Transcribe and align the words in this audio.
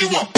you 0.00 0.08
want. 0.10 0.35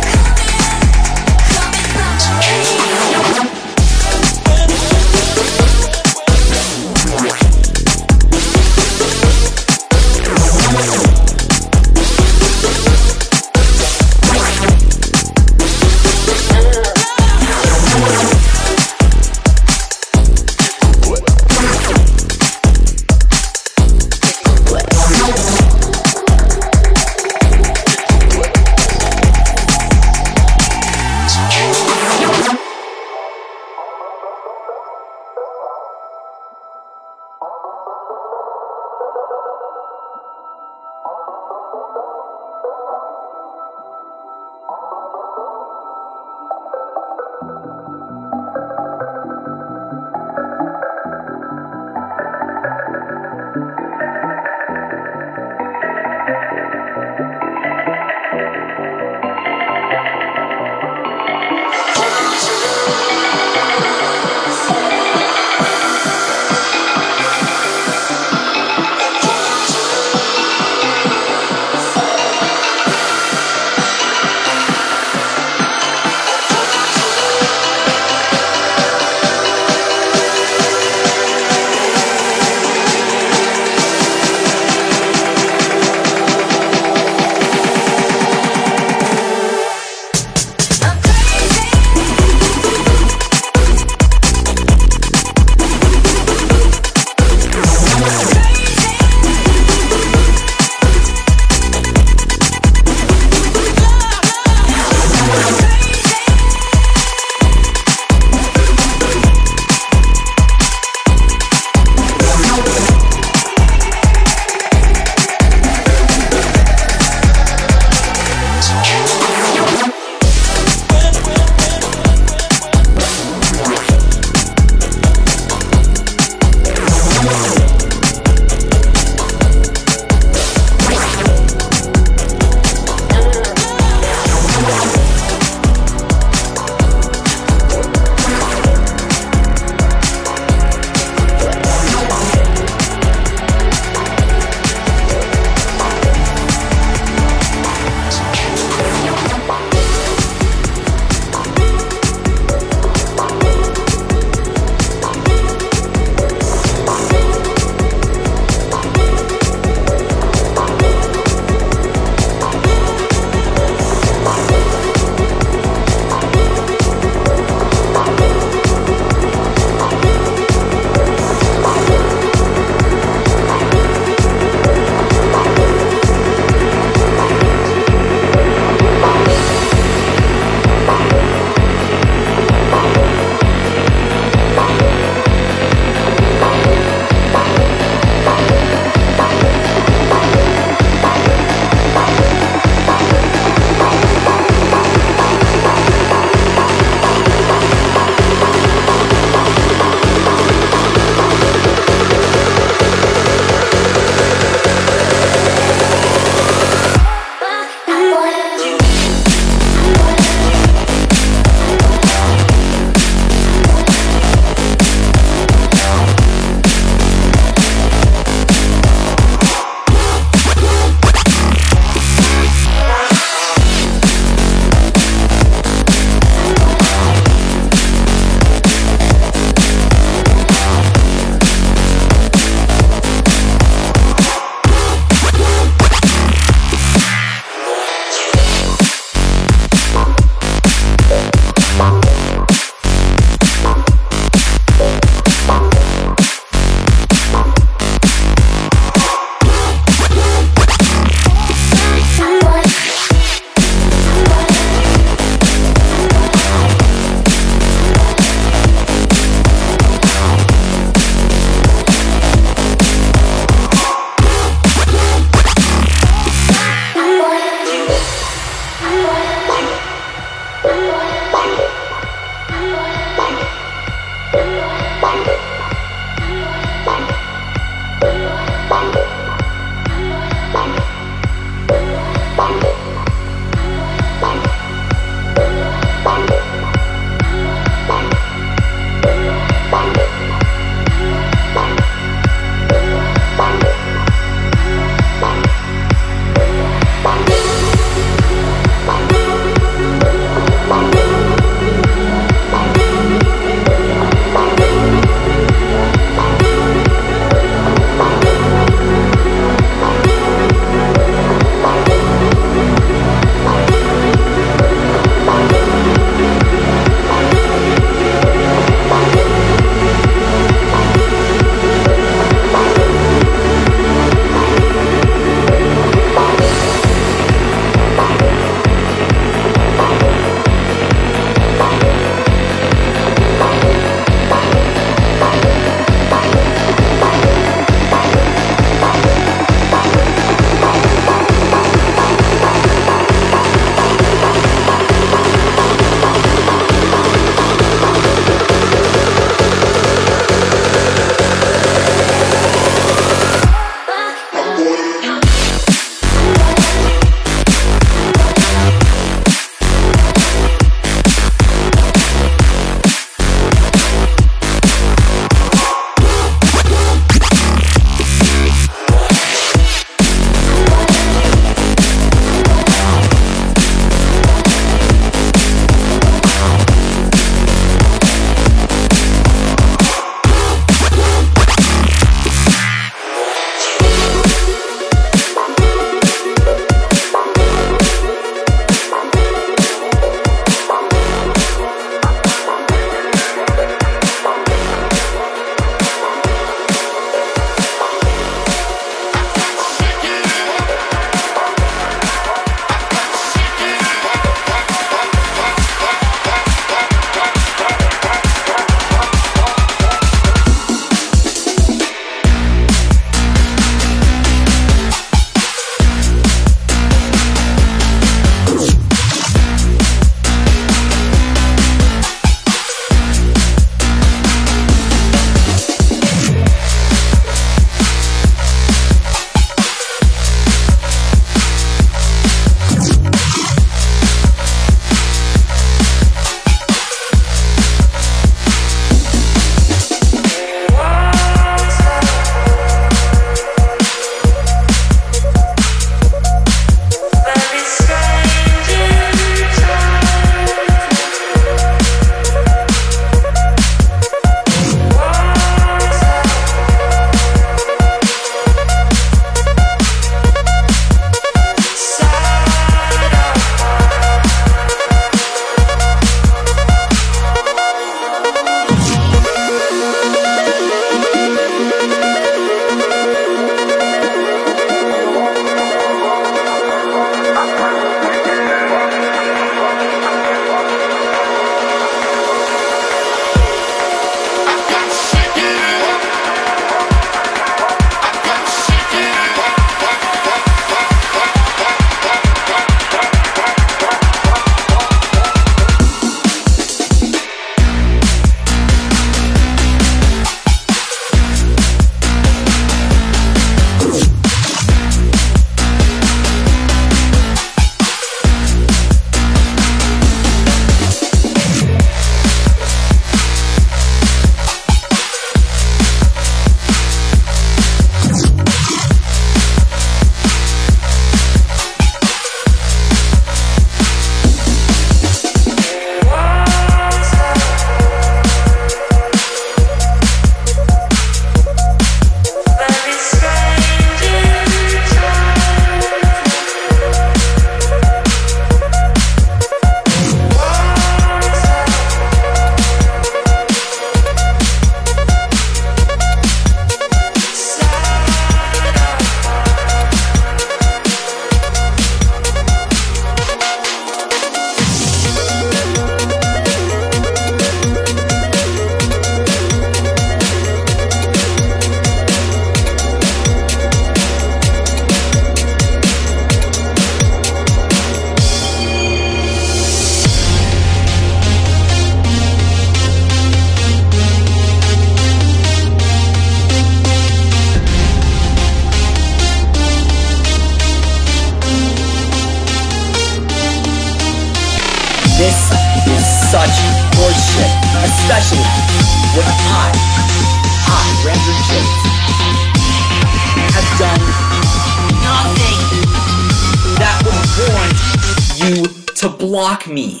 To 599.04 599.10
block 599.10 599.66
me. 599.66 600.00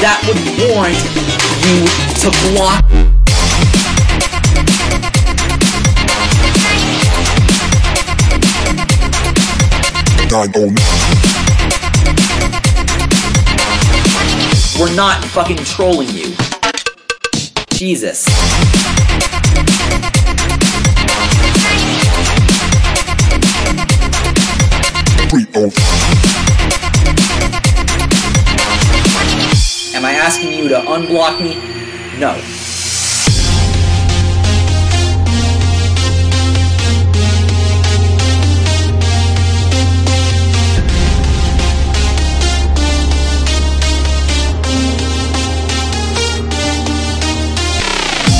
That 0.00 0.22
would 0.26 0.68
warrant 0.74 1.26
you 1.66 2.05
to 2.26 2.50
block 2.50 2.84
Nine 10.28 10.50
oh 10.56 10.66
nine. 10.66 10.74
We're 14.78 14.94
not 14.96 15.24
fucking 15.26 15.58
trolling 15.58 16.08
you. 16.08 16.34
Jesus. 17.70 18.26
Am 29.94 30.04
I 30.04 30.12
asking 30.12 30.52
you 30.54 30.68
to 30.68 30.80
unblock 30.80 31.40
me? 31.40 31.75
No. 32.18 32.32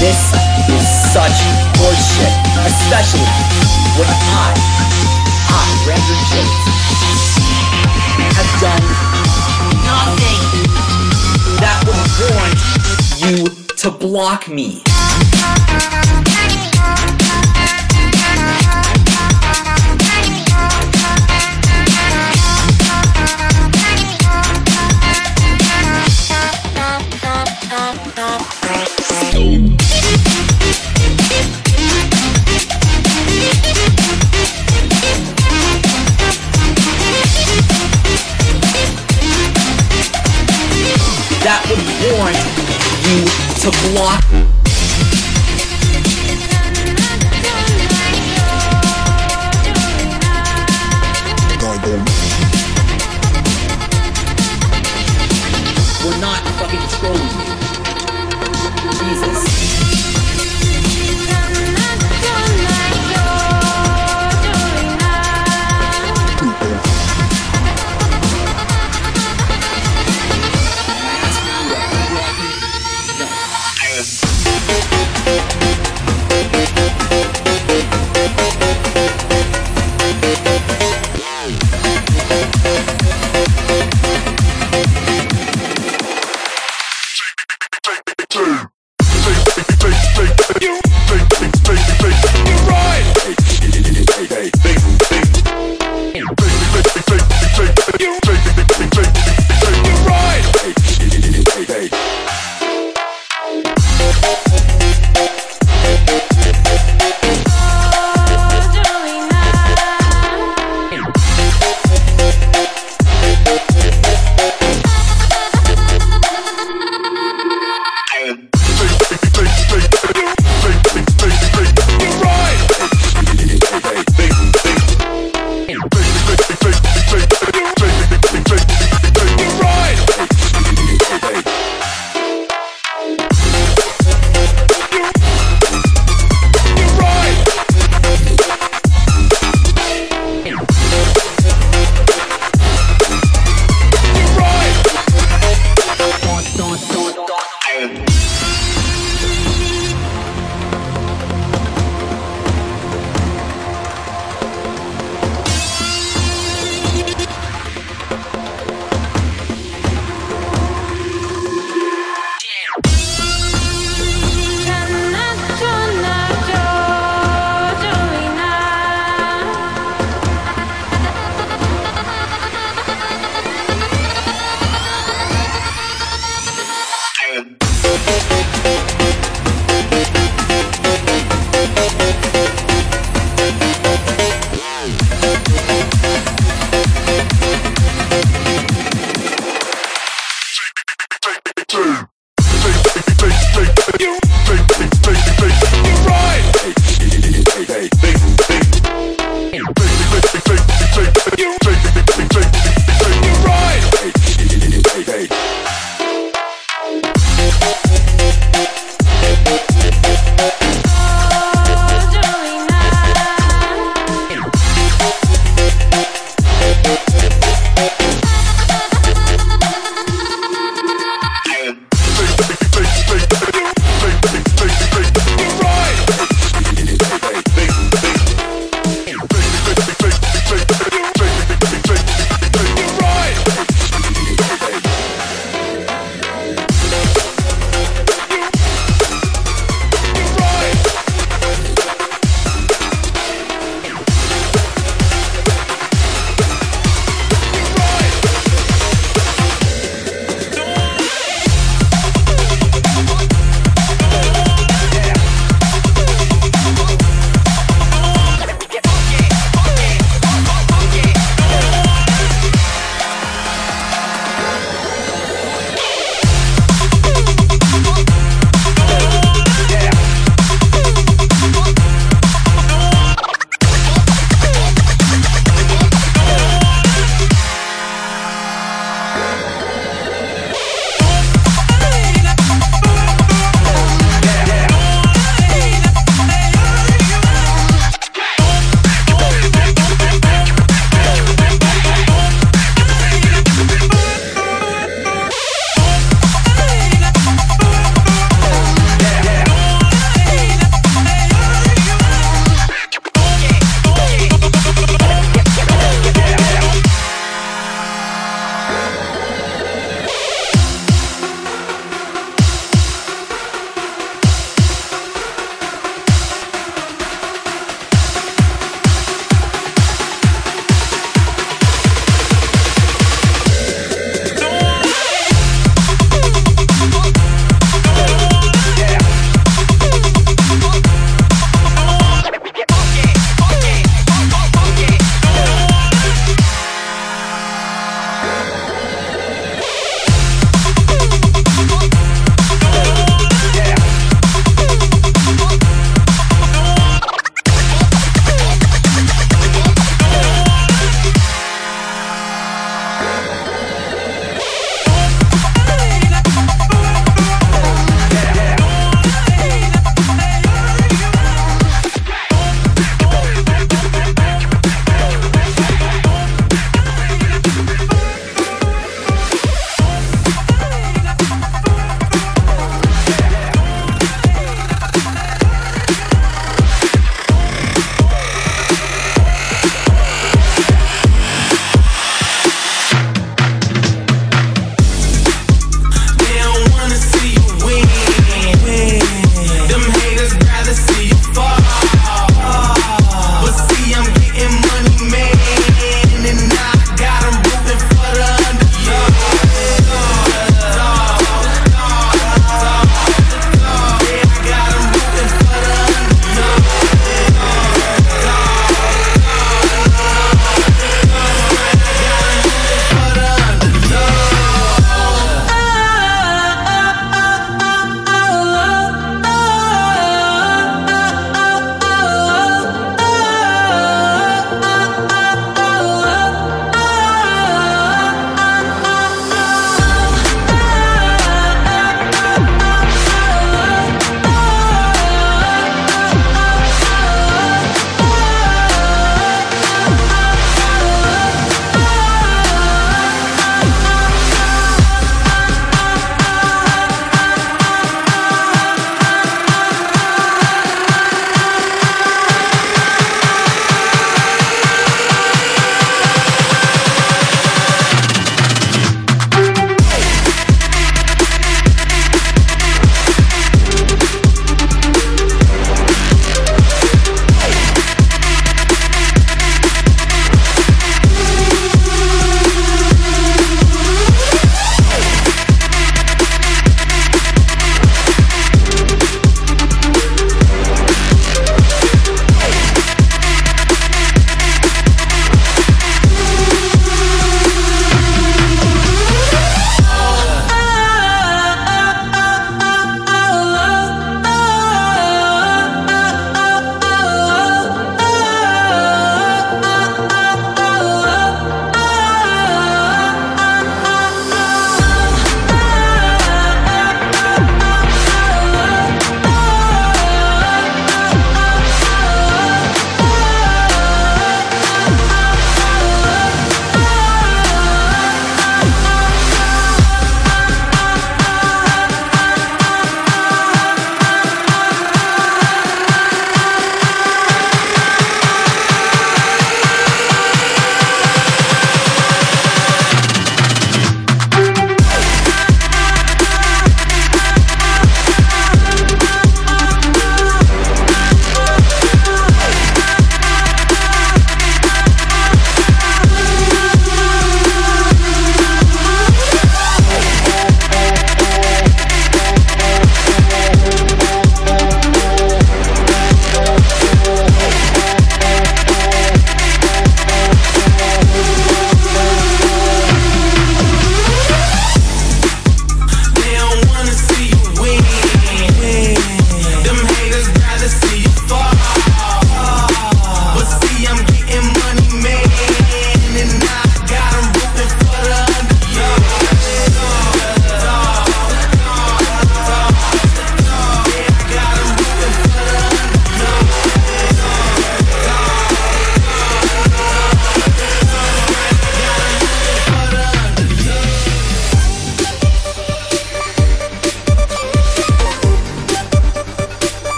This 0.00 0.32
is 0.68 0.88
such 1.12 1.36
horseshit. 1.76 2.32
Especially 2.64 3.20
when 3.98 4.08
I, 4.08 4.56
I, 5.52 5.64
Brandon 5.84 6.22
James, 6.32 6.64
have 8.36 8.52
done 8.58 8.84
nothing 9.84 10.40
that 11.60 11.84
would 11.84 12.08
warrant 12.20 12.76
you 13.18 13.55
to 13.86 13.92
block 13.92 14.48
me. 14.48 14.82
That 41.44 41.62
would 41.70 42.10
warrant 42.10 42.56
you 43.06 43.45
to 43.66 43.72
nine. 43.94 44.20
We're 56.04 56.20
not 56.20 56.42
fucking 56.58 56.86
trolling 56.94 57.22
you. 57.24 57.56
Jesus. 58.98 59.55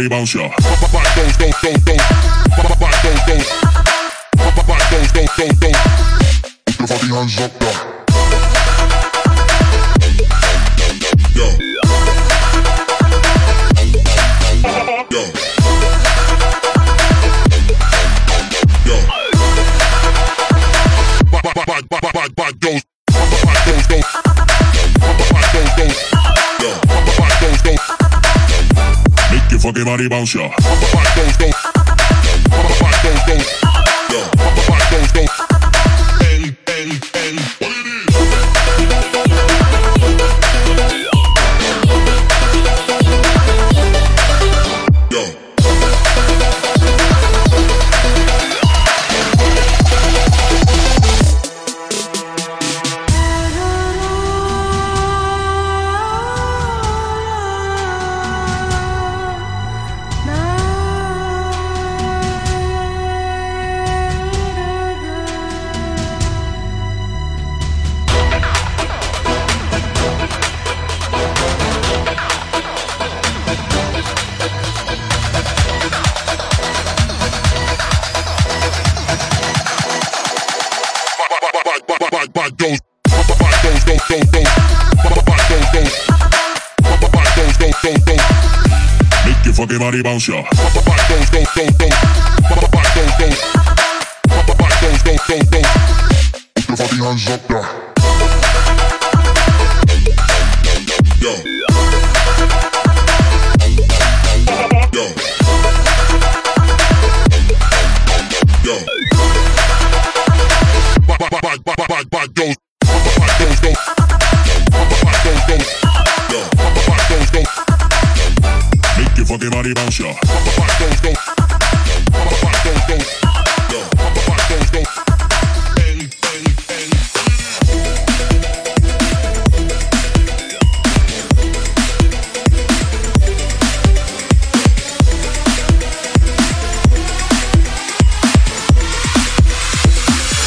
body 0.00 0.08
bounce 0.08 0.34
ya. 0.34 0.48
Put 6.66 6.78
your 6.78 6.86
fucking 6.86 7.14
hands 7.14 7.40
up. 7.40 7.59
body 29.84 30.08
bounce 30.08 30.34
ya. 30.34 30.48
The 30.48 31.14
those, 31.16 31.36
those. 31.38 31.69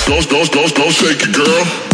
Don't, 0.05 0.29
don't, 0.29 0.51
don't, 0.51 0.75
don't 0.75 0.91
shake 0.91 1.21
it, 1.21 1.33
girl. 1.33 1.92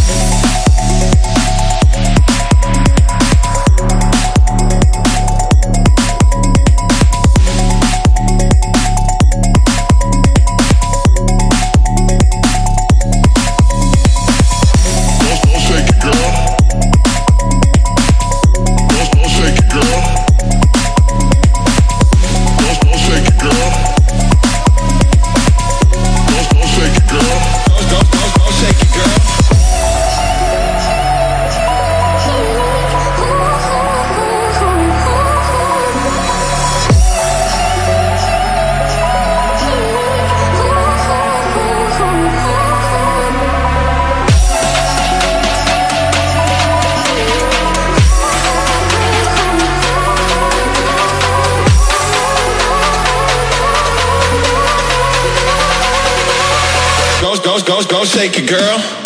don't 57.99 58.07
shake 58.07 58.39
it, 58.39 58.47
girl. 58.47 58.98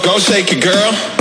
go, 0.00 0.18
shake 0.18 0.52
it, 0.52 0.62
girl. 0.62 1.11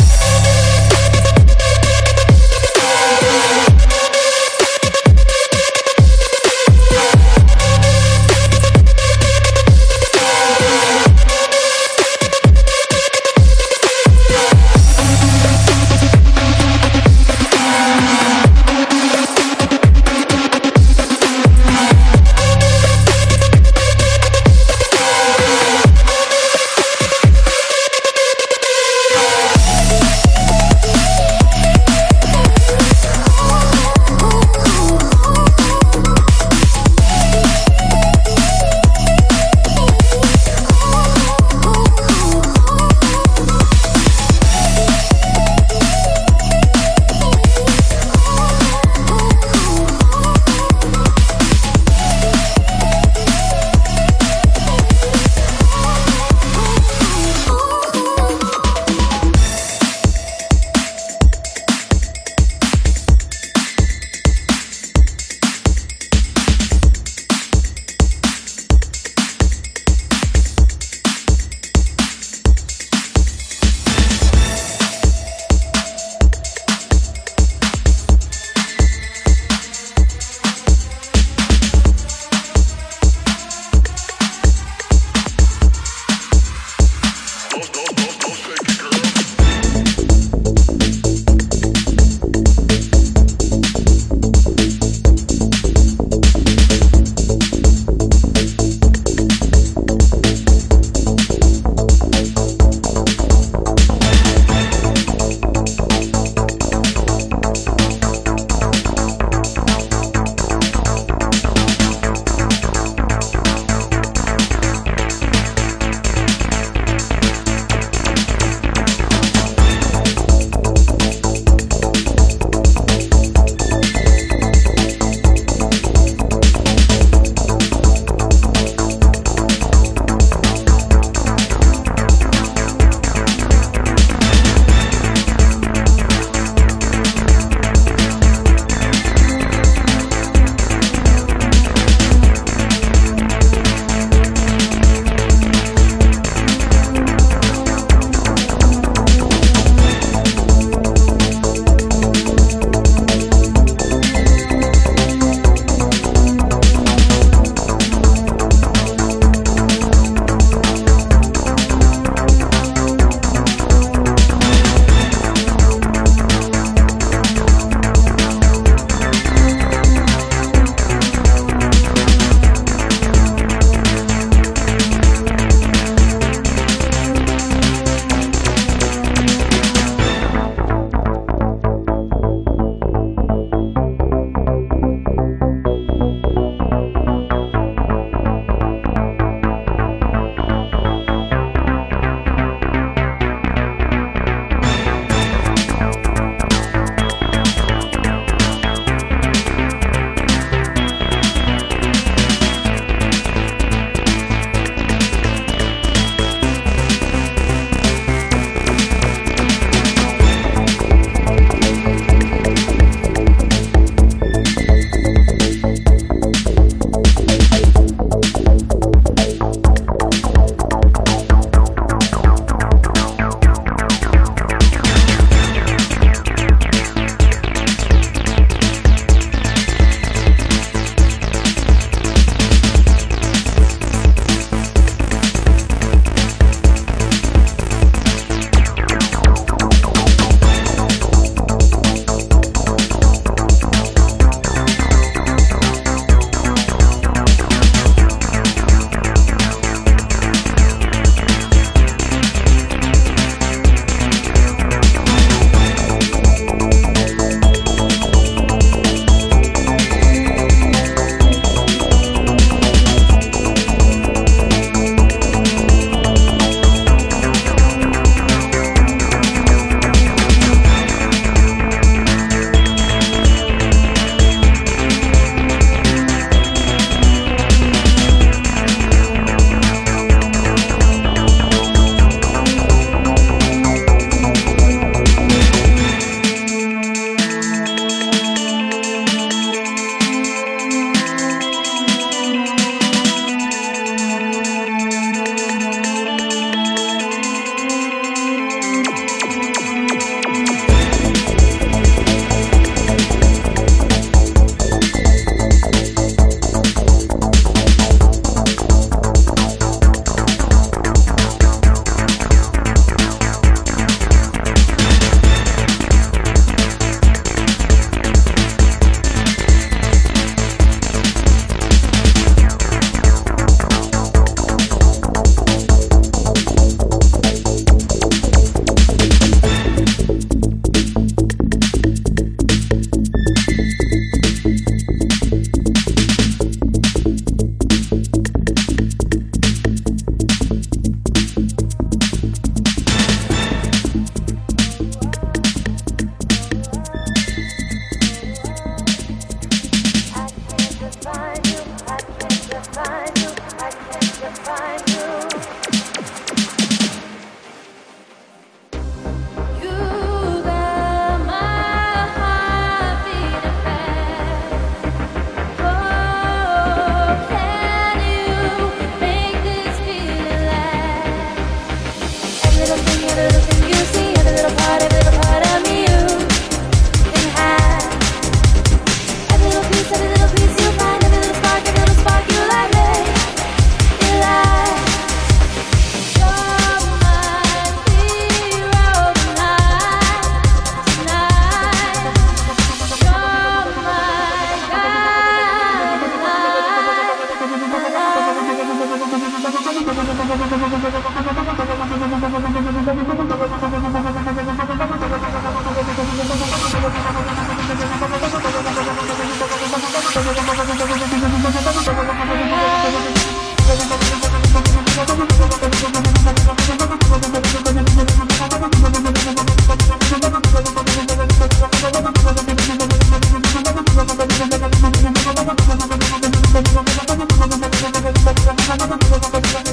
Thank 427.82 429.68
you. 429.68 429.71